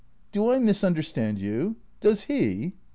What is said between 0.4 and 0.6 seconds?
I